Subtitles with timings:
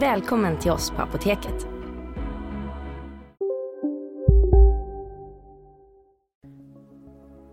[0.00, 1.66] Välkommen till oss på Apoteket.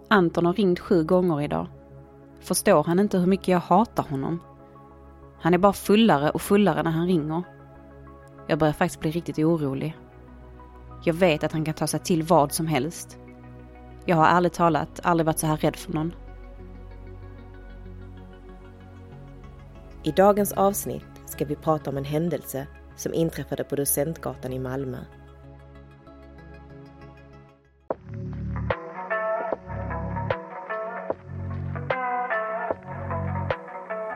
[0.09, 1.67] Anton har ringt sju gånger idag.
[2.39, 4.39] Förstår han inte hur mycket jag hatar honom?
[5.39, 7.43] Han är bara fullare och fullare när han ringer.
[8.47, 9.97] Jag börjar faktiskt bli riktigt orolig.
[11.03, 13.17] Jag vet att han kan ta sig till vad som helst.
[14.05, 16.13] Jag har ärligt talat aldrig varit så här rädd för någon.
[20.03, 24.97] I dagens avsnitt ska vi prata om en händelse som inträffade på Docentgatan i Malmö.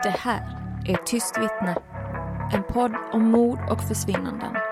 [0.03, 1.75] Det här är Tyst vittne.
[2.53, 4.68] En podd om mord och försvinnanden.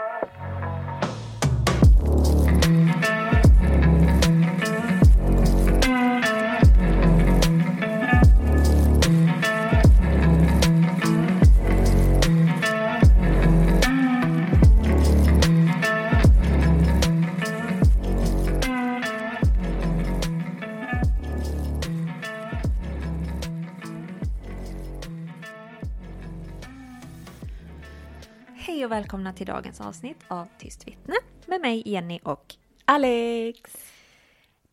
[28.97, 31.15] Välkomna till dagens avsnitt av Tyst vittne
[31.45, 33.93] med mig Jenny och Alex!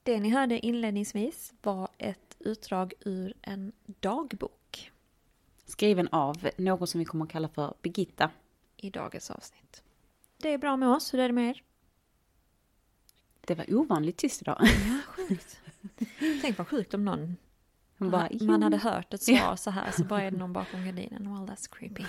[0.03, 4.93] det ni hörde inledningsvis var ett utdrag ur en dagbok
[5.65, 8.31] Skriven av någon som vi kommer att kalla för Birgitta.
[8.77, 9.83] i dagens avsnitt.
[10.37, 11.63] Det är bra med oss, hur är det med er?
[13.41, 14.59] Det var ovanligt tyst idag.
[14.61, 15.61] Ja, sjukt.
[16.43, 17.37] Tänk vad sjukt om någon
[17.99, 21.35] bara, man hade hört ett svar så här så bara är det någon bakom gardinen.
[21.35, 22.05] Well that's creepy.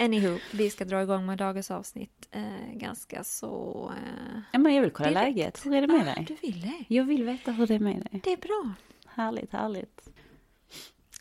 [0.00, 2.42] Anywho, vi ska dra igång med dagens avsnitt eh,
[2.74, 3.92] ganska så...
[3.96, 5.36] Eh, Ja, men jag vill kolla Direkt.
[5.36, 5.66] läget.
[5.66, 6.24] Hur är det med ah, dig?
[6.28, 6.84] Du vill det?
[6.94, 8.20] Jag vill veta hur det är med dig.
[8.24, 8.72] Det är bra.
[9.06, 10.08] Härligt, härligt.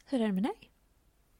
[0.06, 0.70] Hur är det med dig?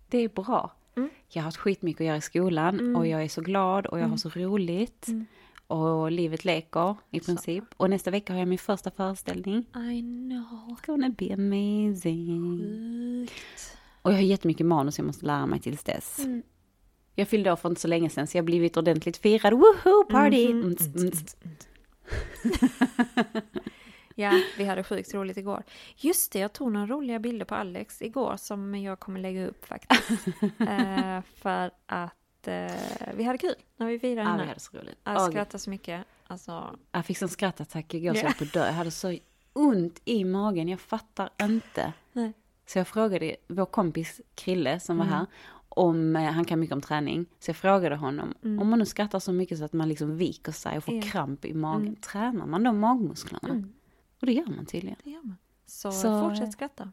[0.08, 0.72] Det är bra.
[0.98, 1.10] Mm.
[1.30, 2.96] Jag har haft skitmycket att göra i skolan Mm.
[2.96, 5.08] och jag är så glad och jag har så roligt.
[5.08, 5.26] Mm.
[5.68, 7.64] Och livet leker i princip.
[7.78, 9.58] Och nästa vecka har jag min första föreställning.
[9.76, 10.78] I know.
[10.78, 12.58] It's gonna be amazing.
[13.28, 13.78] Sjukt.
[14.02, 16.20] Och jag har jättemycket manus jag måste lära mig tills dess.
[17.20, 17.22] Mm.
[17.22, 19.54] Jag fyllde år för inte så länge sedan så jag har blivit ordentligt firad.
[19.54, 20.54] Woohoo party!
[20.54, 20.62] Mhm.
[20.62, 21.12] Mm, mm.
[24.16, 25.64] Ja, vi hade sjukt roligt igår.
[25.96, 29.66] Just det, jag tog några roliga bilder på Alex igår som jag kommer lägga upp
[29.66, 30.28] faktiskt.
[30.60, 32.72] eh, för att eh,
[33.16, 34.98] vi hade kul när vi firade Ja, vi hade så roligt.
[35.04, 36.06] Jag skrattade så mycket.
[36.28, 38.24] Alltså, Jag fick sån skrattattack igår så Ja.
[38.24, 38.66] jag på dö.
[38.66, 39.18] Jag hade så
[39.54, 41.94] ont i magen, jag fattar inte.
[42.14, 42.34] Nej.
[42.66, 45.18] Så jag frågade vår kompis Krille som var Mm.
[45.18, 45.26] här
[45.80, 47.26] om, eh, han kan mycket om träning.
[47.40, 48.60] Så jag frågade honom, Mm.
[48.60, 51.02] om man nu skrattar så mycket så att man liksom viker sig och får Ja.
[51.02, 51.96] kramp i magen, Mm.
[51.96, 53.48] tränar man då magmusklerna?
[53.54, 53.74] mm,
[54.22, 54.98] Och det gör man tydligen.
[55.04, 55.38] det gör man.
[55.66, 56.92] Så, Så- fortsätt skratta.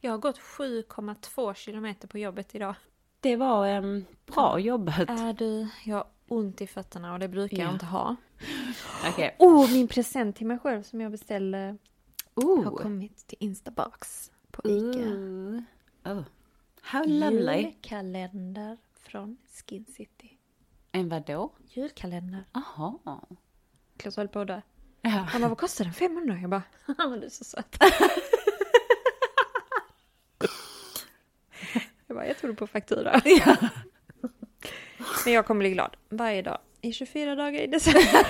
[0.00, 2.74] Jag har gått 7,2 kilometer på jobbet idag.
[3.20, 4.98] Det var em, bra jobbat.
[5.10, 7.72] Är du, jag har ont i fötterna och det brukar jag Ja.
[7.72, 8.16] inte ha.
[9.08, 9.36] Okej.
[9.38, 11.76] Oh, min present till mig själv som jag beställde
[12.34, 12.64] Oh.
[12.64, 14.98] har kommit till Instabox på Ica.
[14.98, 15.60] Ooh.
[16.04, 16.22] Oh.
[16.90, 17.62] How lovely.
[17.62, 20.38] Julkalender från Skin City.
[20.92, 21.52] En vadå?
[21.68, 22.44] Julkalender.
[22.52, 23.28] Aha.
[23.96, 24.62] Klas höll på där.
[25.02, 25.10] Ja.
[25.10, 25.94] Han bara, vad kostar den?
[25.94, 26.38] 500?
[26.40, 26.62] Jag bara,
[27.20, 27.76] du är så söt.
[32.06, 33.20] jag bara, jag tror på faktura.
[35.24, 38.26] Men jag kommer bli glad varje dag i 24 dagar i december.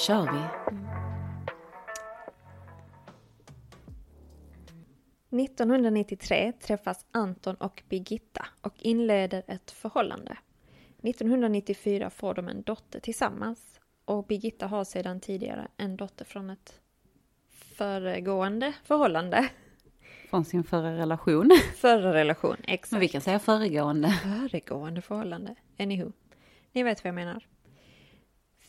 [0.00, 0.40] Kör vi.
[5.42, 10.36] 1993 träffas Anton och Birgitta och inleder ett förhållande.
[11.02, 16.80] 1994 får de en dotter tillsammans och Birgitta har sedan tidigare en dotter från ett
[17.50, 19.48] föregående förhållande.
[20.30, 21.50] Från sin förra relation.
[21.76, 22.92] Förra relation, exakt.
[22.92, 24.08] Men vi kan säga föregående.
[24.10, 25.54] Föregående förhållande.
[25.78, 26.12] Anywho.
[26.72, 27.46] Ni vet vad jag menar.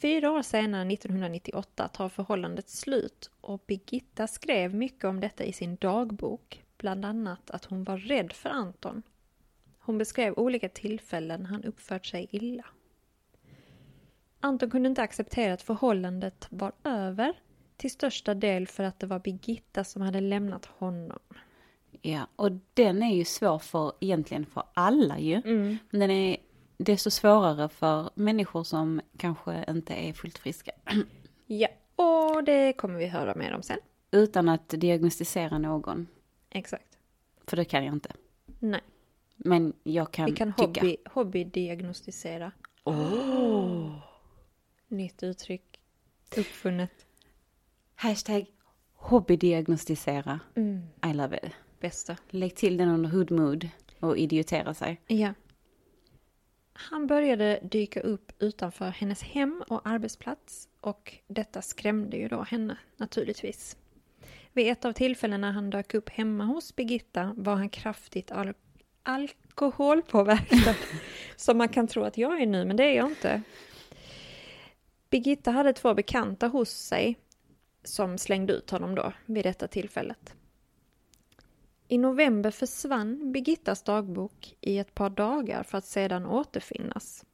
[0.01, 5.75] Fyra år senare, 1998, tar förhållandet slut och Birgitta skrev mycket om detta i sin
[5.75, 6.63] dagbok.
[6.77, 9.03] Bland annat att hon var rädd för Anton.
[9.79, 12.65] Hon beskrev olika tillfällen han uppfört sig illa.
[14.39, 17.33] Anton kunde inte acceptera att förhållandet var över
[17.77, 21.19] till största del för att det var Birgitta som hade lämnat honom.
[22.01, 25.35] Ja, och den är ju svår för egentligen för alla ju.
[25.35, 25.77] Mm.
[25.89, 26.37] Men den är
[26.83, 30.71] desto svårare för människor som kanske inte är fullt friska.
[31.45, 33.79] Ja, och det kommer vi höra mer om sen.
[34.11, 36.07] Utan att diagnostisera någon.
[36.49, 36.97] Exakt.
[37.47, 38.11] För det kan jag inte.
[38.59, 38.81] Nej,
[39.35, 40.63] Men jag kan, vi kan tycka.
[40.81, 42.51] hobby, hobbydiagnostisera.
[42.83, 43.95] Oh.
[44.87, 45.79] Nytt uttryck.
[46.37, 47.05] Uppfunnet.
[47.95, 48.45] Hashtag
[48.93, 50.39] hobbydiagnostisera.
[50.55, 50.81] Mm.
[51.05, 51.51] I love it.
[51.79, 52.17] Bästa.
[52.29, 53.69] Lägg till den under hood mood
[53.99, 55.01] och idiotera sig.
[55.07, 55.33] Ja.
[56.73, 62.77] Han började dyka upp utanför hennes hem och arbetsplats och detta skrämde ju då henne
[62.97, 63.77] naturligtvis.
[64.53, 68.53] Vid ett av tillfällena han dök upp hemma hos Birgitta var han kraftigt al-
[69.03, 70.75] alkoholpåverkad.
[71.35, 73.41] Som man kan tro att jag är nu, men det är jag inte.
[75.09, 77.17] Birgitta hade två bekanta hos sig
[77.83, 80.35] som slängde ut honom då vid detta tillfället.
[81.91, 87.25] I november försvann Birgittas dagbok i ett par dagar för att sedan återfinnas.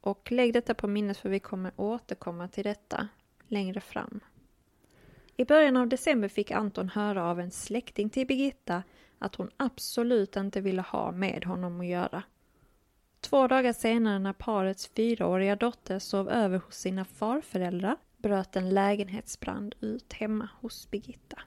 [0.00, 3.08] Och lägg detta på minnet för vi kommer återkomma till detta
[3.48, 4.20] längre fram.
[5.36, 8.82] I början av december fick Anton höra av en släkting till Birgitta
[9.18, 12.22] att hon absolut inte ville ha med honom att göra.
[13.20, 19.74] Två dagar senare när parets fyraåriga dotter sov över hos sina farföräldrar bröt en lägenhetsbrand
[19.80, 21.42] ut hemma hos Birgitta.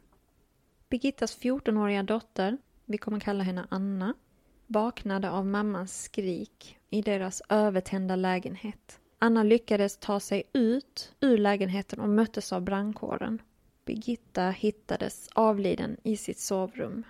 [0.93, 4.13] Birgittas 14-åriga dotter, vi kommer kalla henne Anna,
[4.67, 8.99] vaknade av mammans skrik i deras övertända lägenhet.
[9.19, 13.41] Anna lyckades ta sig ut ur lägenheten och möttes av brandkåren.
[13.85, 17.03] Birgitta hittades avliden i sitt sovrum.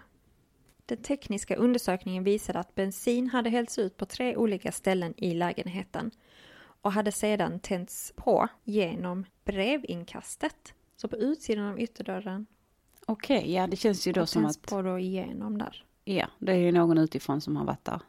[0.86, 6.12] Den tekniska undersökningen visade att bensin hade hällts ut på tre olika ställen i lägenheten
[6.82, 10.74] och hade sedan tänts på genom brevinkastet.
[10.96, 12.46] Så på utsidan av ytterdörren
[13.08, 15.86] Okej, ja det känns ju då och som att, då igenom där.
[16.04, 18.00] ja, det är ju någon utifrån som har varit där.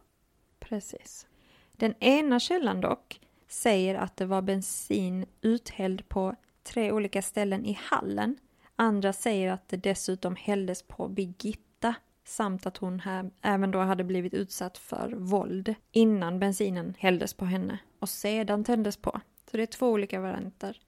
[0.60, 1.26] Precis.
[1.72, 7.78] Den ena källan dock säger att det var bensin uthälld på tre olika ställen i
[7.80, 8.36] hallen.
[8.76, 11.94] Andra säger att det dessutom hälldes på Birgitta
[12.24, 17.44] samt att hon här även då hade blivit utsatt för våld innan bensinen hälldes på
[17.44, 19.20] henne och sedan tändes på.
[19.50, 20.80] Så det är två olika varianter.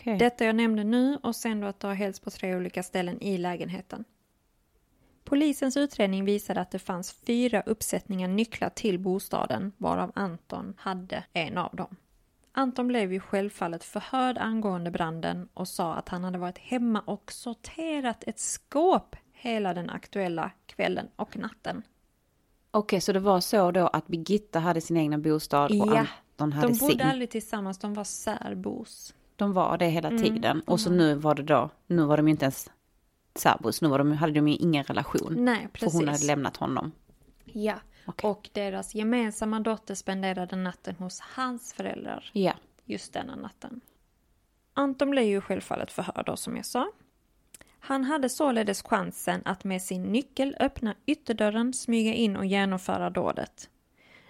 [0.00, 0.18] Okej.
[0.18, 3.22] Detta jag nämnde nu och sen då att det har hällts på tre olika ställen
[3.22, 4.04] i lägenheten.
[5.24, 11.58] Polisens utredning visade att det fanns fyra uppsättningar nycklar till bostaden varav Anton hade en
[11.58, 11.96] av dem.
[12.52, 17.32] Anton blev ju självfallet förhörd angående branden och sa att han hade varit hemma och
[17.32, 21.82] sorterat ett skåp hela den aktuella kvällen och natten.
[22.70, 26.06] Okej, så det var så då att Birgitta hade sin egna bostad och Ja,
[26.36, 27.00] Anton hade De bodde sin.
[27.02, 29.14] aldrig tillsammans, de var särbos.
[29.36, 30.62] De var det hela Mm, tiden.
[30.66, 32.70] de Och så var- nu var det då, nu var de ju inte ens
[33.34, 35.34] särbos, nu var de, hade de ju ingen relation.
[35.44, 35.94] Nej, För precis.
[36.00, 36.92] hon hade lämnat honom.
[37.44, 37.74] Ja,
[38.06, 38.30] Okej.
[38.30, 42.52] och deras gemensamma dotter spenderade natten hos hans föräldrar Ja,
[42.84, 43.80] just denna natten.
[44.74, 46.90] Anton blev ju självfallet förhörd då, som jag sa.
[47.78, 53.70] Han hade således chansen att med sin nyckel öppna ytterdörren, smyga in och genomföra dådet.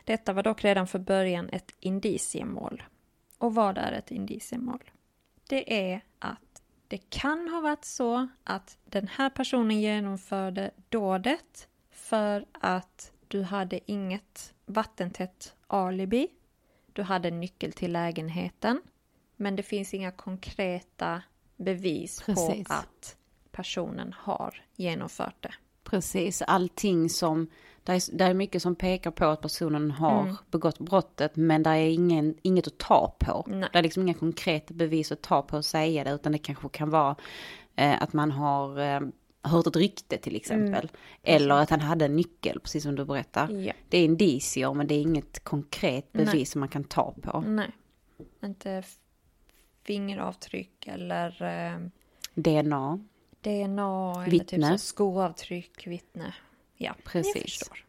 [0.05, 2.83] Detta var dock redan för början ett indiciemål.
[3.39, 4.83] Och vad är ett indiciemål?
[5.47, 12.47] Det är att det kan ha varit så att den här personen genomförde dådet för
[12.53, 16.29] att du hade inget vattentätt alibi.
[16.93, 18.81] Du hade nyckel till lägenheten.
[19.37, 21.23] Men det finns inga konkreta
[21.57, 22.69] bevis Precis.
[22.69, 23.17] på att
[23.53, 25.55] personen har genomfört det.
[25.85, 26.43] precis.
[26.43, 27.51] Allting som,
[27.85, 30.37] det är, där är mycket som pekar på att personen har Mm.
[30.51, 33.45] begått brottet, men det är ingen, inget att ta på.
[33.49, 33.69] Nej.
[33.73, 36.69] Det är liksom inga konkreta bevis att ta på och säga det, utan det kanske
[36.69, 37.17] kan vara
[37.77, 39.01] eh, att man har eh,
[39.43, 40.91] hört ett rykte till exempel.
[41.23, 43.49] Eller att han hade en nyckel, precis som du berättar.
[43.51, 43.73] Ja.
[43.89, 46.45] Det är indicier, men det är inget konkret bevis Nej.
[46.47, 47.41] som man kan ta på.
[47.41, 47.71] Nej.
[48.45, 48.83] Inte
[49.87, 51.79] fingeravtryck eller eh,
[52.35, 52.99] DNA,
[53.41, 54.79] DNA eller typ Vittne.
[54.79, 56.35] så skoavtryck, vittne.
[56.85, 57.43] Ja, Precis.
[57.43, 57.85] förstår.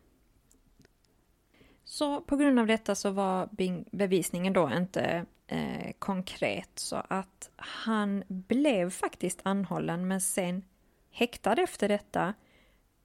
[1.83, 3.49] Så på grund av detta så var
[3.91, 10.63] bevisningen då inte eh, konkret så att han blev faktiskt anhållen men sen
[11.11, 12.33] häktad efter detta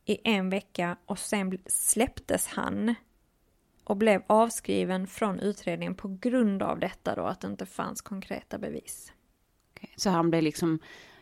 [0.04, 2.94] i en vecka och sen släpptes han
[3.84, 8.58] och blev avskriven från utredningen på grund av detta då, att det inte fanns konkreta
[8.58, 9.12] bevis.
[9.96, 10.78] Så han blev liksom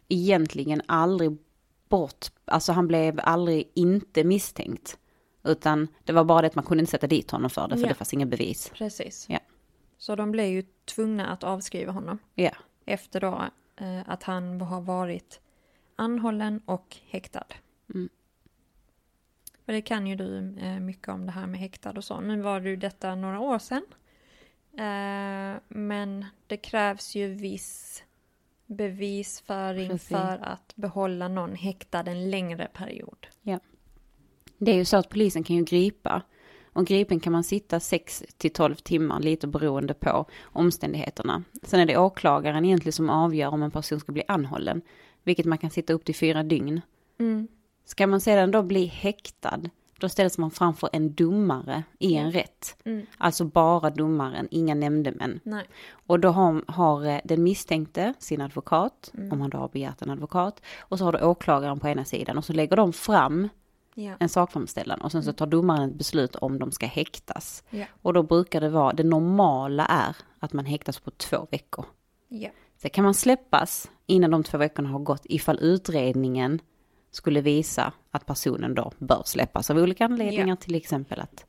[0.09, 1.39] egentligen aldrig
[1.89, 4.99] bort, alltså han blev aldrig inte misstänkt.
[5.45, 7.83] Utan det var bara det att man kunde inte sätta dit honom för det, för
[7.83, 7.89] Ja.
[7.89, 8.71] det fanns inga bevis.
[8.75, 9.27] Precis.
[9.29, 9.39] Ja.
[9.99, 12.51] Så de blev ju tvungna att avskriva honom Ja,
[12.85, 13.45] efter då
[13.77, 15.41] eh, att han har varit
[15.97, 17.45] anhållen och häktad.
[17.95, 18.09] Mm.
[19.67, 22.21] För det kan ju du eh, mycket om det här med häktad och så.
[22.21, 23.83] Nu var det ju detta några år sedan.
[24.73, 28.03] Eh, men det krävs ju viss
[28.69, 30.09] bevisföring Precis.
[30.09, 33.27] för att behålla någon häktad en längre period.
[34.59, 36.23] det är ju så att polisen kan ju gripa.
[36.73, 41.43] Och gripen kan man sitta 6 till 12 timmar, lite beroende på omständigheterna.
[41.63, 44.83] Sen är det åklagaren egentligen som avgör om en person ska bli anhållen.
[45.23, 46.81] Vilket man kan sitta upp till fyra dygn.
[47.19, 47.49] Mm.
[47.85, 49.61] Ska man sedan då bli häktad,
[49.99, 52.77] då ställs man framför en domare i en rätt.
[52.85, 53.07] Mm.
[53.19, 55.41] Alltså bara domaren, inga nämndemän.
[55.43, 55.65] Nej.
[56.07, 59.33] Och då har, har eh, den misstänkte sin advokat, Mm.
[59.33, 60.63] om han då har begärt en advokat.
[60.81, 63.49] Och så har du åklagaren på ena sidan och så lägger de fram
[63.95, 64.13] Ja.
[64.21, 67.65] en sakframställan och sen så tar domaren ett beslut om de ska häktas.
[67.71, 67.85] Ja.
[68.03, 71.85] Och då brukar det vara, det normala är att man häktas på två veckor.
[72.29, 72.49] Ja.
[72.77, 76.61] Sen kan man släppas innan de två veckorna har gått ifall utredningen
[77.11, 80.57] skulle visa att personen då bör släppas av olika anledningar, Ja.
[80.57, 81.47] till exempel att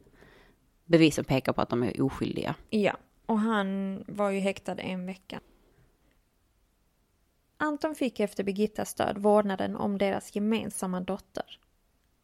[0.86, 2.56] bevisen pekar på att de är oskyldiga.
[2.70, 5.39] Ja, och han var ju häktad en vecka.
[7.58, 11.60] Anton fick efter Birgittas död vårdnaden om deras gemensamma dotter.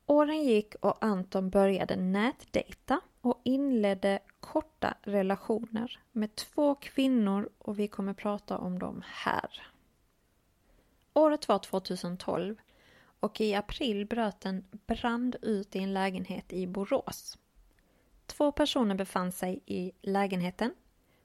[0.06, 7.88] Åren gick och Anton började nätdejta och inledde korta relationer med två kvinnor och vi
[7.88, 9.68] kommer prata om dem här.
[11.14, 12.56] Året var 2012
[13.20, 17.38] och i april bröt en brand ut i en lägenhet i Borås.
[18.26, 20.74] Två personer befann sig i lägenheten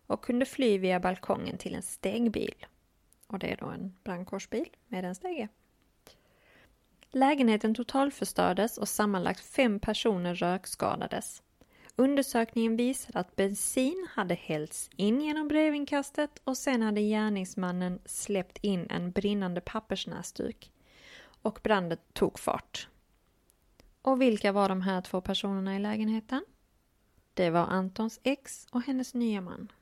[0.07, 2.67] och kunde fly via balkongen till en stegbil.
[3.27, 5.49] Och det är då en brandkårsbil med en stege.
[7.11, 11.43] Lägenheten totalförstördes och sammanlagt fem personer rökskadades.
[11.97, 18.87] Undersökningen visade att bensin hade hällts in genom brevinkastet och sen hade gärningsmannen släppt in
[18.91, 20.73] en brinnande pappersnäsduk.
[21.43, 22.89] Och branden tog fart.
[24.03, 26.45] Och vilka var de här två personerna i lägenheten?
[27.35, 29.73] Det var Antons ex och hennes nya man.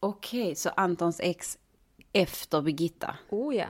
[0.00, 1.58] Okej, så Antons ex
[2.12, 3.16] efter Birgitta.
[3.30, 3.66] Oh ja.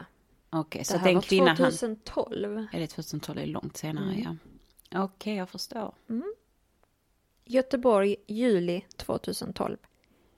[0.51, 1.57] Okej, så Det här den var kvinnan han...
[1.57, 2.67] 2012.
[2.73, 4.39] Är det 2012 är långt senare, Mm.
[4.91, 5.05] ja.
[5.05, 5.95] Okej, jag förstår.
[7.45, 9.77] Göteborg, juli 2012.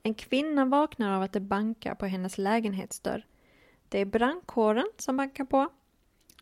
[0.03, 3.25] En kvinna vaknar av att det bankar på hennes lägenhetsdörr.
[3.89, 5.69] Det är brandkåren som bankar på.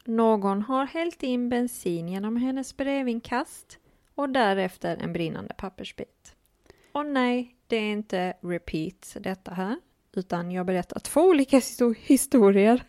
[0.05, 3.79] Någon har hällt in bensin genom hennes brevinkast
[4.15, 6.35] och därefter en brinnande pappersbit.
[6.91, 9.79] Och nej, det är inte repeat detta här,
[10.13, 12.83] utan jag berättar två olika histo- historier.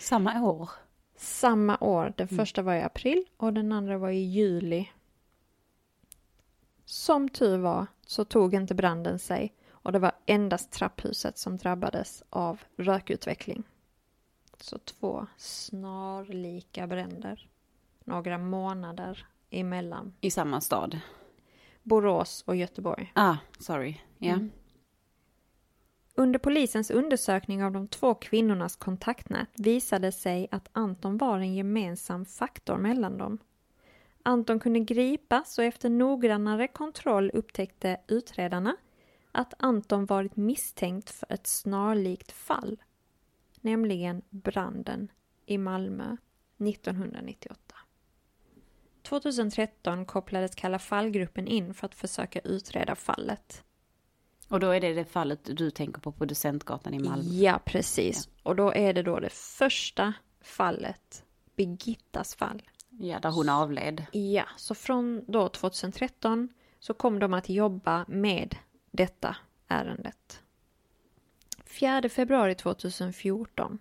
[0.00, 0.70] Samma år.
[1.16, 2.12] Samma år.
[2.16, 2.38] Den Mm.
[2.38, 4.88] första var i april och den andra var i juli.
[6.84, 12.22] Som tur var så tog inte branden sig och det var endast trapphuset som drabbades
[12.30, 13.62] av rökutveckling.
[14.62, 17.48] Så två snarlika bränder.
[18.04, 21.00] Några månader emellan I samma stad.
[21.82, 23.12] Borås och Göteborg.
[23.14, 24.00] Ah, sorry.
[24.18, 24.32] Ja.
[24.32, 24.50] Mm.
[26.14, 32.24] Under polisens undersökning av de två kvinnornas kontaktnät visade sig att Anton var en gemensam
[32.24, 33.38] faktor mellan dem.
[34.22, 38.76] Anton kunde gripas och efter noggrannare kontroll upptäckte utredarna
[39.32, 42.78] att Anton varit misstänkt för ett snarlikt fall,
[43.62, 45.08] nämligen branden
[45.46, 46.16] i Malmö
[46.58, 47.74] 1998.
[49.02, 53.64] 2013 kopplades Kalla fallgruppen in för att försöka utreda fallet.
[54.48, 57.34] Och då är det det fallet du tänker på på Docentgatan i Malmö.
[57.34, 58.28] Ja, precis.
[58.42, 61.24] Och då är det då det första fallet,
[61.56, 62.62] Birgittas fall.
[62.90, 64.06] Ja, där hon avled.
[64.12, 68.56] Ja, så från då 2013 så kom de att jobba med
[68.90, 69.36] detta
[69.68, 70.41] ärendet.
[71.72, 73.78] 4 februari 2014.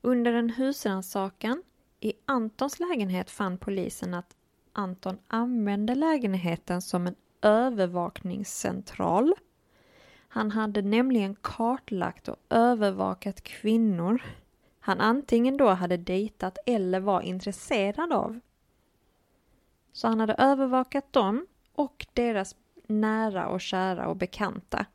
[0.00, 1.62] Under en husrannsakan
[2.00, 4.36] i Antons lägenhet fann polisen att
[4.72, 9.34] Anton använde lägenheten som en övervakningscentral.
[10.28, 14.22] Han hade nämligen kartlagt och övervakat kvinnor
[14.88, 18.40] han antingen då hade dejtat eller var intresserad av.
[19.92, 24.86] Så han hade övervakat dem och deras nära och kära och bekanta.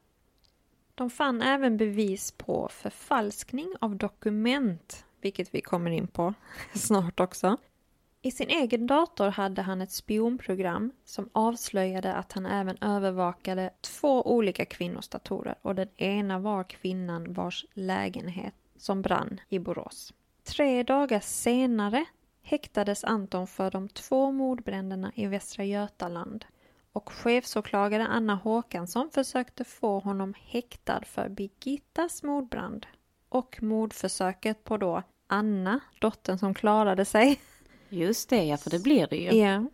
[0.95, 6.33] De fann även bevis på förfalskning av dokument vilket vi kommer in på
[6.73, 7.57] snart också.
[8.21, 14.27] I sin egen dator hade han ett spionprogram som avslöjade att han även övervakade två
[14.27, 20.13] olika kvinnors datorer och den ena var kvinnan vars lägenhet som brann i Borås.
[20.43, 22.05] Tre dagar senare
[22.41, 26.45] häktades Anton för de två mordbränderna i Västra Götaland
[26.93, 32.85] och chefsåklagare Anna Håkansson försökte få honom häktad för Birgittas mordbrand
[33.29, 37.39] och mordförsöket på då Anna, dottern som klarade sig.
[37.89, 39.31] Just det, ja, för det blir det ju.
[39.31, 39.65] Ja.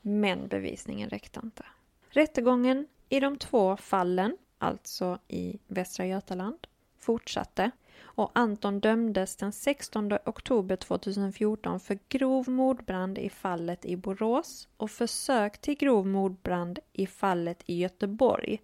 [0.00, 1.64] Men bevisningen räckte inte.
[2.08, 6.66] Rättegången i de två fallen, alltså i Västra Götaland,
[6.98, 7.70] fortsatte
[8.00, 14.90] och Anton dömdes den 16 oktober 2014 för grov mordbrand i fallet i Borås och
[14.90, 18.60] försök till grov mordbrand i fallet i Göteborg.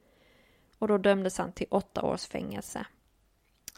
[0.79, 2.87] Och då dömdes han till åtta års fängelse.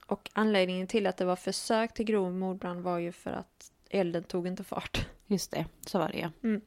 [0.06, 4.24] Och anledningen till att det var försök till grov mordbrand var ju för att elden
[4.24, 5.06] tog inte fart.
[5.26, 6.30] Just det, så var det ja.
[6.42, 6.60] Mm.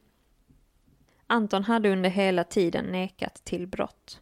[1.26, 4.20] Anton hade under hela tiden nekat till brott.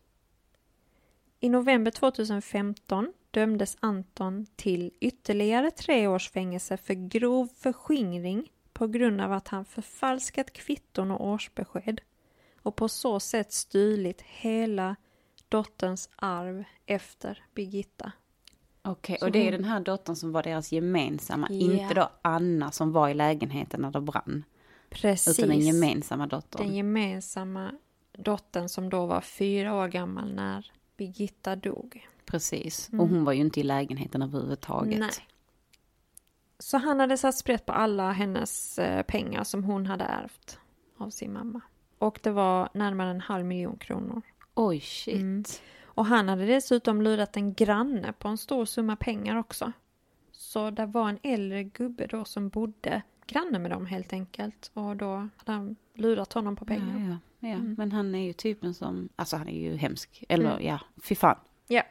[1.40, 9.20] I november 2015 dömdes Anton till ytterligare tre års fängelse för grov förskingring på grund
[9.20, 12.00] av att han förfalskat kvitton och årsbesked
[12.62, 14.96] och på så sätt stulit hela
[15.48, 18.12] dotterns arv efter Birgitta.
[18.82, 21.72] Okej, Så och det är den här dottern som var deras gemensamma, Ja.
[21.72, 24.44] inte då Anna som var i lägenheten när det brann.
[24.90, 25.38] Precis.
[25.38, 26.66] Utan den gemensamma dottern.
[26.66, 27.70] Den gemensamma
[28.12, 32.08] dottern som då var fyra år gammal när Birgitta dog.
[32.26, 33.00] Precis, Mm.
[33.00, 35.00] och hon var ju inte i lägenheten överhuvudtaget.
[35.00, 35.10] Nej.
[36.58, 40.58] Så han hade satt sprätt på alla hennes eh, pengar som hon hade ärvt
[40.98, 41.60] av sin mamma.
[41.98, 44.22] Och det var närmare en halv miljon kronor.
[44.54, 45.14] Oj, shit.
[45.14, 45.44] Mm.
[45.84, 49.72] Och han hade dessutom lurat en granne på en stor summa pengar också.
[50.32, 54.70] Så det var en äldre gubbe då som bodde granne med dem helt enkelt.
[54.74, 56.98] Och då hade han lurat honom på pengar.
[57.00, 57.54] Ja, ja, ja.
[57.54, 57.74] Mm.
[57.78, 60.24] men han är ju typen som, alltså han är ju hemsk.
[60.28, 60.66] Eller Mm.
[60.66, 61.36] ja, fy fan.
[61.66, 61.82] Ja.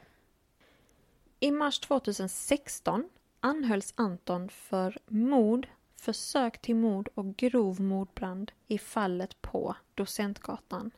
[1.43, 9.41] I mars 2016 anhölls Anton för mord, försök till mord och grov mordbrand i fallet
[9.41, 10.91] på Docentgatan.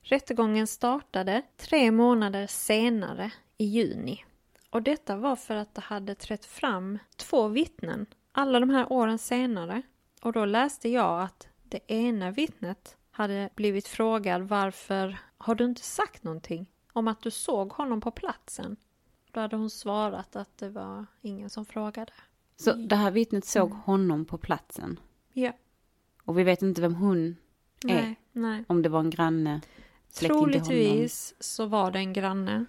[0.00, 4.24] Rättegången startade tre månader senare i juni.
[4.70, 9.18] Och detta var för att det hade trätt fram två vittnen alla de här åren
[9.18, 9.82] senare.
[10.22, 15.82] Och då läste jag att det ena vittnet hade blivit frågad varför har du inte
[15.82, 18.76] sagt någonting om att du såg honom på platsen?
[19.32, 22.12] Då hade hon svarat att det var ingen som frågade.
[22.56, 23.80] Så det här vittnet såg Mm.
[23.82, 25.00] honom på platsen.
[25.32, 25.52] Ja,
[26.24, 27.36] Och vi vet inte vem hon
[27.84, 27.94] är.
[27.94, 28.64] nej, nej.
[28.68, 29.60] Om det var en granne.
[30.14, 32.64] Troligtvis så var det en granne.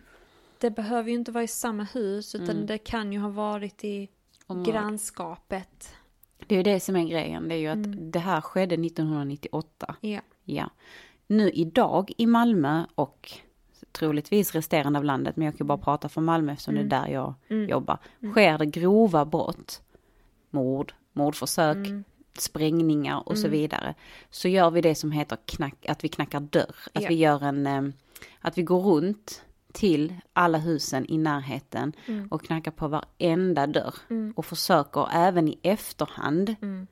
[0.57, 2.65] Det behöver ju inte vara i samma hus utan Mm.
[2.65, 4.09] det kan ju ha varit i
[4.47, 4.71] Område.
[4.71, 5.93] grannskapet.
[6.47, 7.47] Det är ju det som är grejen.
[7.47, 8.11] Det är ju att Mm.
[8.11, 9.95] det här skedde 1998.
[10.01, 10.21] Ja.
[10.43, 10.69] Ja.
[11.27, 13.31] Nu idag i Malmö och
[13.91, 17.07] troligtvis resterande av landet, men jag kan bara prata för Malmö eftersom det är där
[17.07, 17.69] jag Mm.
[17.69, 17.97] jobbar.
[18.31, 19.81] Sker det grova brott,
[20.49, 22.03] mord, mordförsök, Mm.
[22.37, 23.95] sprängningar och så vidare,
[24.29, 26.75] så gör vi det som heter knack, att vi knackar dörr.
[26.93, 27.09] Att Ja.
[27.09, 27.81] vi gör en, eh,
[28.41, 32.27] att vi går runt till alla husen i närheten Mm.
[32.27, 33.93] och knackar på varenda dörr.
[34.09, 34.33] Mm.
[34.35, 36.87] Och försöker även i efterhand Mm.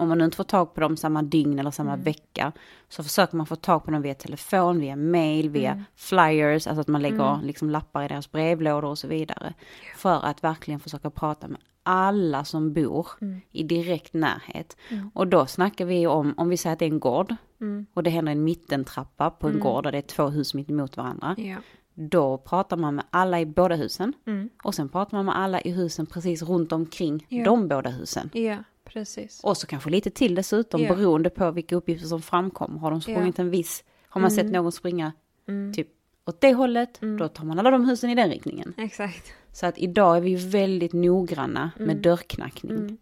[0.00, 2.52] Om man inte får tag på dem samma dygn eller samma vecka
[2.88, 5.84] så försöker man få tag på dem via telefon, via mail, via Mm.
[5.96, 9.54] flyers, alltså att man lägger liksom lappar i deras brevlådor och så vidare.
[9.96, 13.40] För att verkligen försöka prata med alla som bor Mm.
[13.50, 14.76] i direkt närhet.
[15.14, 17.86] Och då snackar vi om, om vi säger att det är en gård Mm.
[17.94, 20.96] och det händer en mittentrappa på en gård och det är två hus mitt emot
[20.96, 21.34] varandra.
[21.38, 21.56] Ja.
[21.94, 24.48] Då pratar man med alla i båda husen Mm.
[24.64, 27.44] och sen pratar man med alla i husen precis runt omkring Ja.
[27.44, 28.30] de båda husen.
[28.32, 28.56] ja,
[28.92, 29.40] precis.
[29.44, 30.94] Och så kanske lite till dessutom Ja.
[30.94, 32.78] beroende på vilka uppgifter som framkommer.
[32.78, 35.12] Har de sprungit en viss, har man sett någon springa
[35.48, 35.72] Mm.
[35.74, 35.88] typ
[36.26, 38.74] åt det hållet, då tar man alla de husen i den riktningen.
[38.78, 39.32] Exakt.
[39.52, 42.02] Så att idag är vi ju väldigt noggranna med Mm.
[42.02, 42.98] dörrknackning.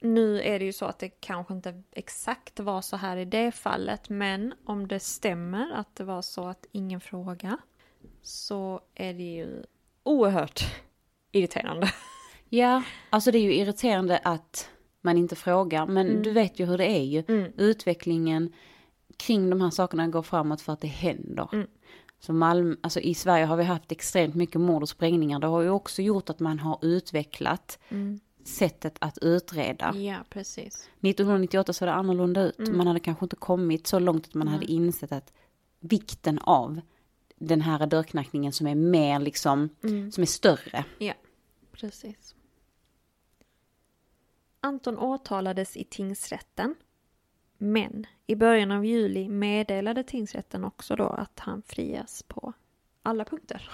[0.00, 3.52] Nu är det ju så att det kanske inte exakt var så här i det
[3.52, 7.58] fallet, men om det stämmer att det var så att ingen fråga
[8.22, 9.62] så är det ju
[10.02, 10.60] oerhört
[11.32, 11.88] irriterande.
[12.48, 16.78] Ja, alltså det är ju irriterande att man inte frågar, men du vet ju hur
[16.78, 17.24] det är ju.
[17.28, 17.52] Mm.
[17.56, 18.52] Utvecklingen
[19.16, 21.48] kring de här sakerna går framåt för att det händer.
[21.52, 21.66] Mm.
[22.20, 25.38] Så Malmö, alltså i Sverige har vi haft extremt mycket mord och sprängningar.
[25.38, 27.78] Det har ju också gjort att man har utvecklat
[28.44, 29.96] sättet att utreda.
[29.96, 30.88] Ja, precis.
[31.00, 32.58] 1998 såg det annorlunda ut.
[32.58, 32.76] Mm.
[32.76, 35.32] Man hade kanske inte kommit så långt att man hade insett att
[35.80, 36.80] vikten av
[37.36, 40.12] den här dörrknackningen som är mer liksom, Mm.
[40.12, 40.84] som är större.
[40.98, 41.12] Ja,
[41.72, 42.34] precis.
[44.60, 46.74] Anton åtalades i tingsrätten.
[47.58, 52.52] Men i början av juli meddelade tingsrätten också då att han frias på
[53.02, 53.70] alla punkter.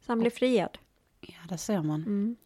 [0.00, 0.78] Så han blev friad.
[1.20, 2.02] Ja, det ser man.
[2.02, 2.36] Mm.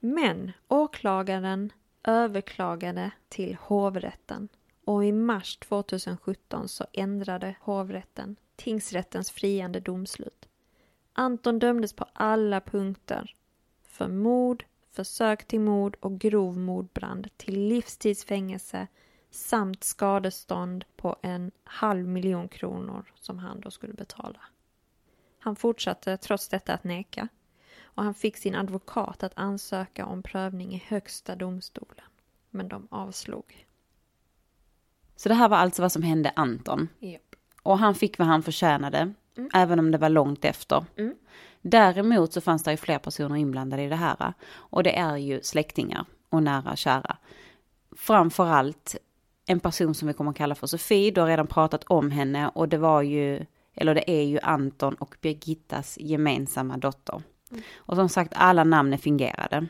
[0.00, 1.72] Men åklagaren
[2.04, 4.48] överklagade till hovrätten
[4.84, 10.48] och i mars 2017 så ändrade hovrätten tingsrättens friande domslut.
[11.12, 13.36] Anton dömdes på alla punkter
[13.82, 18.86] för mord, försök till mord och grov mordbrand till livstidsfängelse
[19.30, 24.40] samt skadestånd på en halv miljon kronor som han då skulle betala.
[25.38, 27.28] Han fortsatte trots detta att neka
[27.82, 32.06] och han fick sin advokat att ansöka om prövning i högsta domstolen.
[32.50, 33.66] Men de avslog.
[35.16, 36.88] Så det här var alltså vad som hände Anton.
[37.00, 37.22] Yep.
[37.62, 39.50] Och han fick vad han förtjänade, Mm.
[39.54, 40.84] även om det var långt efter.
[40.96, 41.14] Mm.
[41.62, 44.32] Däremot så fanns det ju fler personer inblandade i det här.
[44.52, 47.16] Och det är ju släktingar och nära kära.
[47.96, 48.96] Framförallt
[49.46, 51.10] en person som vi kommer att kalla för Sofie.
[51.10, 54.94] Du har redan pratat om henne och det var ju, eller det är ju Anton
[54.94, 57.22] och Birgittas gemensamma dotter.
[57.76, 59.66] Och som sagt, alla namnen fungerade.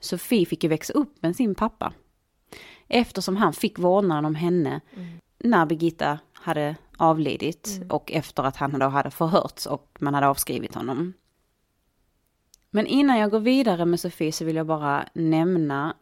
[0.00, 1.92] Sofie fick ju växa upp med sin pappa.
[2.88, 4.80] Eftersom han fick vårdnaden om henne
[5.38, 10.74] när Birgitta hade avlidit och efter att han då hade förhörts och man hade avskrivit
[10.74, 11.12] honom.
[12.70, 15.94] Men innan jag går vidare med Sofie så vill jag bara nämna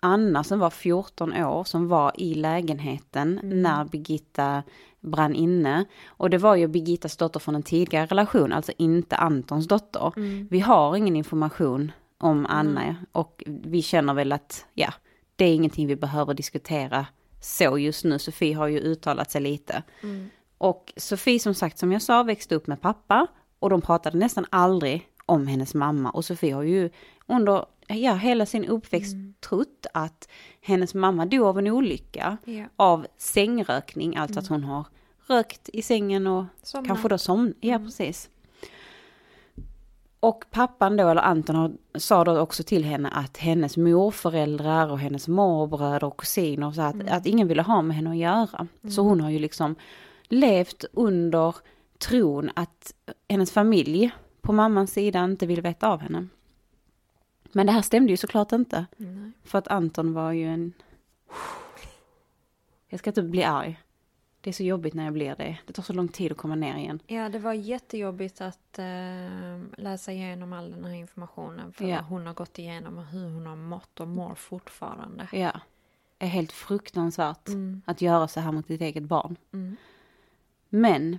[0.00, 4.62] Anna som var 14 år som var i lägenheten när Birgitta
[5.00, 5.84] brann inne.
[6.06, 10.12] Och det var ju Birgittas dotter från en tidigare relation, alltså inte Antons dotter.
[10.50, 14.94] Vi har ingen information om Anna och vi känner väl att, ja,
[15.36, 17.06] det är ingenting vi behöver diskutera
[17.40, 18.18] så just nu.
[18.18, 19.82] Sofie har ju uttalat sig lite.
[20.58, 23.26] Och Sofie som sagt, som jag sa, växte upp med pappa
[23.58, 26.10] och de pratade nästan aldrig om hennes mamma.
[26.10, 26.90] Och Sofie har ju
[27.26, 30.28] under ja, hela sin uppväxt trott att
[30.60, 32.36] hennes mamma dog av en olycka.
[32.44, 32.64] Ja.
[32.76, 34.84] Av sängrökning, alltså att hon har
[35.26, 36.86] rökt i sängen och Somnat.
[36.86, 37.54] kanske då somn.
[37.60, 38.30] Ja, precis.
[40.20, 45.28] Och pappan då, eller Anton, sa då också till henne att hennes morföräldrar och hennes
[45.28, 48.66] morbröder och kusiner, så att, att ingen ville ha med henne att göra.
[48.90, 49.76] Så hon har ju liksom
[50.28, 51.54] levt under
[51.98, 52.94] tron att
[53.28, 54.10] hennes familj
[54.40, 56.26] på mammans sida inte vill veta av henne.
[57.52, 58.86] Men det här stämde ju såklart inte.
[58.96, 59.30] Nej.
[59.44, 60.72] För att Anton var ju en...
[62.88, 63.80] Jag ska inte bli arg.
[64.40, 65.58] Det är så jobbigt när jag blir det.
[65.66, 67.00] Det tar så lång tid att komma ner igen.
[67.06, 71.72] Ja, det var jättejobbigt att eh, läsa igenom all den här informationen.
[71.72, 71.96] För Ja.
[71.96, 75.28] vad hon har gått igenom och hur hon har mått och mår fortfarande.
[75.32, 75.60] Ja.
[76.18, 77.82] Det är helt fruktansvärt Mm.
[77.84, 79.36] att göra så här mot ditt eget barn.
[79.52, 79.76] Mm.
[80.68, 81.18] Men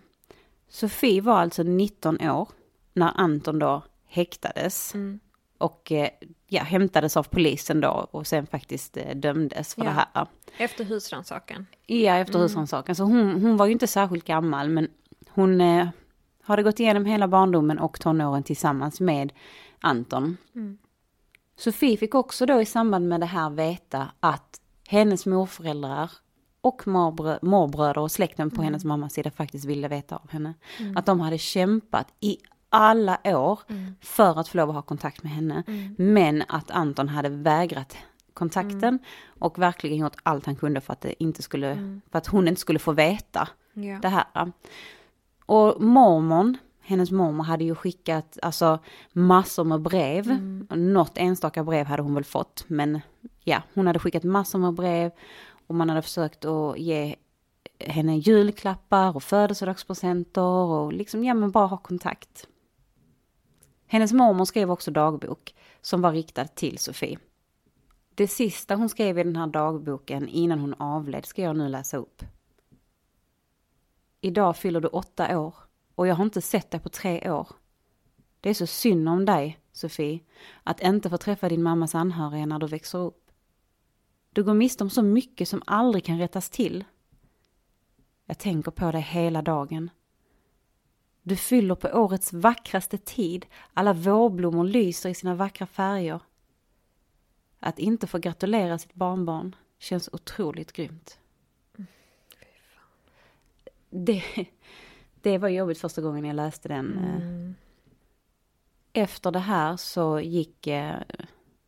[0.69, 2.49] Sofie var alltså 19 år
[2.93, 4.93] när Anton då häktades.
[4.95, 5.19] Mm.
[5.57, 6.09] Och eh,
[6.47, 9.89] ja, hämtades av polisen då och sen faktiskt eh, dömdes för Ja.
[9.89, 10.27] det här.
[10.57, 11.65] Efter husrannsakan.
[11.85, 12.95] Ja, efter husrannsakan.
[12.95, 14.87] Så hon, hon var ju inte särskilt gammal, men
[15.29, 15.87] hon eh,
[16.41, 19.33] hade gått igenom hela barndomen och tonåren tillsammans med
[19.79, 20.37] Anton.
[20.55, 20.77] Mm.
[21.57, 26.11] Sofie fick också då i samband med det här veta att hennes morföräldrar
[26.61, 30.53] och morbrö- morbröder och släkten på hennes mammas sida faktiskt ville veta av henne.
[30.95, 32.37] Att de hade kämpat i
[32.69, 33.59] alla år
[34.01, 35.63] för att få lov att ha kontakt med henne.
[35.97, 37.97] Men att Anton hade vägrat
[38.33, 38.99] kontakten
[39.39, 42.61] och verkligen gjort allt han kunde för att, det inte skulle, för att hon inte
[42.61, 43.99] skulle få veta Ja.
[44.01, 44.51] det här.
[45.45, 48.79] Och mormon, hennes mormor hade ju skickat alltså
[49.13, 50.27] massor med brev.
[50.69, 52.99] Något enstaka brev hade hon väl fått, men
[53.43, 55.11] ja, hon hade skickat massor med brev
[55.67, 57.15] och man hade försökt att ge
[57.79, 62.47] henne julklappar och födelsedagspresenter och liksom, ja men bara ha kontakt.
[63.87, 67.19] Hennes mormor skrev också dagbok som var riktad till Sofie.
[68.15, 71.97] Det sista hon skrev i den här dagboken innan hon avled ska jag nu läsa
[71.97, 72.23] upp.
[74.21, 75.55] Idag fyller du åtta år
[75.95, 77.47] och jag har inte sett dig på tre år.
[78.41, 80.19] Det är så synd om dig, Sofie,
[80.63, 83.26] att inte få träffa din mammas anhöriga när du växer upp.
[84.37, 86.85] Du går miste om så mycket som aldrig kan rättas till.
[88.25, 89.89] Jag tänker på dig hela dagen.
[91.23, 93.45] Du fyller på årets vackraste tid.
[93.73, 96.19] Alla vårblommor lyser i sina vackra färger.
[97.59, 101.19] Att inte få gratulera sitt barnbarn känns otroligt grymt.
[103.89, 104.23] Det,
[105.21, 106.97] det var jobbigt första gången jag läste den.
[108.93, 109.01] eh.
[109.03, 110.95] Efter det här så gick eh,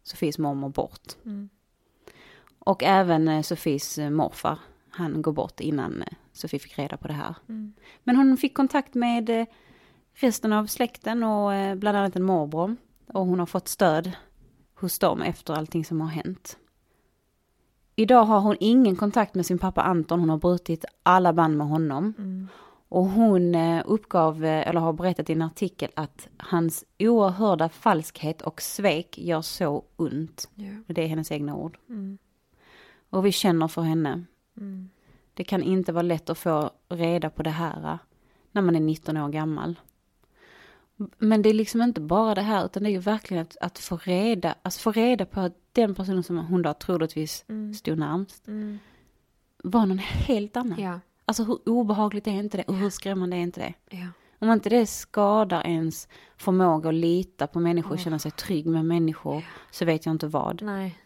[0.03, 1.15] Sofies mormor bort.
[2.69, 7.07] Och även eh, Sofies eh, morfar, han går bort innan eh, Sofie fick reda på
[7.07, 7.35] det här.
[8.03, 9.45] Men hon fick kontakt med
[10.13, 12.75] resten av släkten och bland annat en morbror.
[13.07, 14.11] Och hon har fått stöd
[14.75, 16.57] hos dem efter allting som har hänt.
[17.95, 21.67] Idag har hon ingen kontakt med sin pappa Anton, hon har brutit alla band med
[21.67, 22.13] honom.
[22.17, 22.47] Mm.
[22.89, 23.55] Och hon
[23.85, 29.83] uppgav, eller har berättat i en artikel, att hans oerhörda falskhet och svek gör så
[29.95, 30.49] ont.
[30.55, 30.93] Ja.
[30.93, 31.77] Det är hennes egna ord.
[31.89, 32.17] Mm.
[33.09, 34.23] Och vi känner för henne.
[34.57, 34.89] Mm.
[35.33, 37.97] Det kan inte vara lätt att få reda på det här eh,
[38.51, 39.79] när man är 19 år gammal.
[41.17, 43.79] Men det är liksom inte bara det här, utan det är ju verkligen att, att
[43.79, 47.73] få, reda, alltså få reda på att den personen som hon då troligtvis Mm.
[47.73, 48.79] stod närmst Mm.
[49.63, 50.79] var någon helt annan.
[50.81, 50.99] Ja.
[51.25, 53.97] Alltså hur obehagligt är inte det och hur skrämmande är inte det?
[53.97, 54.07] Ja.
[54.39, 58.85] Om inte det skadar ens förmåga att lita på människor och känna sig trygg med
[58.85, 60.61] människor så vet jag inte vad.
[60.61, 60.97] Nej.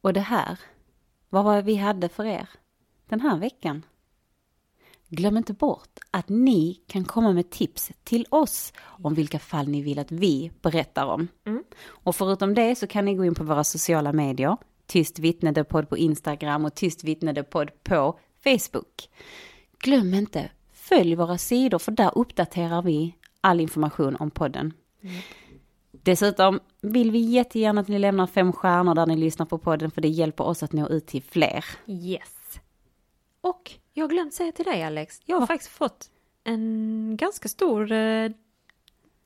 [0.00, 0.58] Och det här,
[1.28, 2.48] vad var det vi hade för er
[3.08, 3.84] den här veckan?
[5.08, 9.82] Glöm inte bort att ni kan komma med tips till oss om vilka fall ni
[9.82, 11.28] vill att vi berättar om.
[11.46, 11.64] Mm.
[11.88, 14.56] Och förutom det så kan ni gå in på våra sociala medier,
[14.86, 19.08] Tyst vittnedepodd på Instagram och Tyst vittnedepodd på Facebook.
[19.78, 24.72] Glöm inte, följ våra sidor för där uppdaterar vi all information om podden.
[26.08, 30.00] Dessutom vill vi jättegärna att ni lämnar fem stjärnor där ni lyssnar på podden för
[30.00, 31.64] det hjälper oss att nå ut till fler.
[31.86, 32.60] Yes.
[33.40, 36.10] Och jag har glömt säga till dig Alex, jag har faktiskt fått
[36.44, 38.30] en ganska stor eh,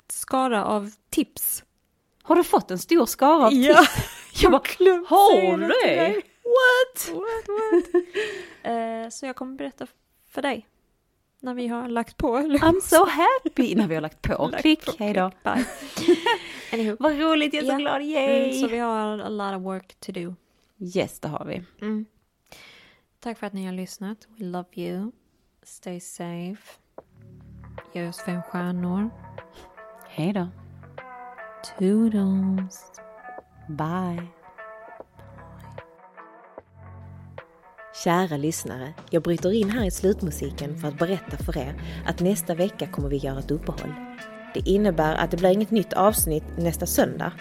[0.08, 1.64] skara av tips.
[2.22, 4.42] Har du fått en stor skara av Ja, tips?
[4.42, 4.62] Jag bara,
[5.06, 6.14] har du till dig.
[6.42, 7.14] What?
[7.14, 8.04] What, what?
[8.62, 9.86] eh, så jag kommer berätta
[10.28, 10.66] för dig
[11.42, 12.38] när vi har lagt på.
[12.38, 14.46] I'm so happy när vi har lagt på.
[14.52, 15.30] Lagt Klick, hej då.
[16.98, 17.78] Vad roligt, jag är så Ja.
[17.78, 18.44] glad, yay!
[18.44, 20.34] Mm, så vi har a lot of work to do.
[20.96, 21.62] Yes, det har vi.
[21.80, 22.04] Mm.
[23.20, 24.18] Tack för att ni har lyssnat.
[24.38, 25.12] We love you.
[25.62, 26.78] Stay safe.
[27.94, 29.10] Ge oss fem stjärnor.
[30.08, 30.48] Hej då.
[31.78, 32.92] Toodles.
[33.68, 34.26] Bye.
[38.04, 41.74] Kära lyssnare, jag bryter in här i slutmusiken för att berätta för er
[42.06, 43.94] att nästa vecka kommer vi göra ett uppehåll.
[44.54, 47.32] Det innebär att det blir inget nytt avsnitt nästa söndag.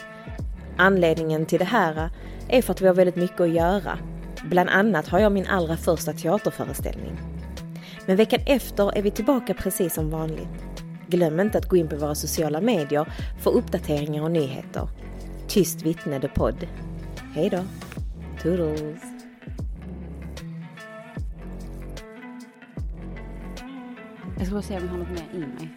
[0.77, 2.09] Anledningen till det här
[2.47, 3.99] är för att vi har väldigt mycket att göra.
[4.43, 7.19] Bland annat har jag min allra första teaterföreställning.
[8.05, 10.83] Men veckan efter är vi tillbaka precis som vanligt.
[11.07, 14.89] Glöm inte att gå in på våra sociala medier för uppdateringar och nyheter.
[15.47, 16.67] Tyst vittne the podd.
[17.35, 17.59] Hej då!
[18.41, 19.10] Toodles!
[24.41, 25.69] Jag ska bara se om jag har något mer i mig.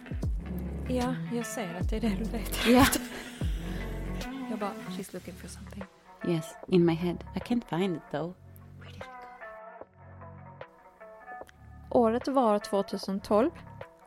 [0.87, 2.67] Ja, jag ser att det är det du vet.
[2.67, 2.85] Ja.
[4.49, 5.83] Jag bara, she's looking for something.
[6.27, 7.17] Yes, in my head.
[7.35, 8.33] I can't find it though.
[11.89, 13.51] Året var 2012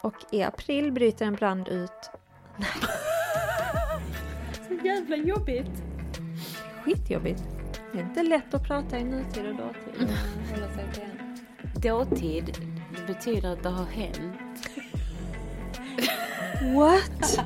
[0.01, 2.11] och i april bryter en brand ut.
[4.69, 5.83] Så jävla jobbigt.
[6.85, 7.43] Skitjobbigt.
[7.93, 10.09] Det är inte lätt att prata i nutid och dåtid.
[11.83, 12.59] Dåtid
[13.07, 14.48] betyder att det har hänt.
[16.61, 17.39] What?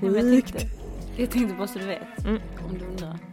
[0.00, 0.68] Tänkte,
[1.16, 2.24] jag tänkte bara så du vet.
[2.24, 2.40] Mm.
[2.68, 3.31] Om du undrar.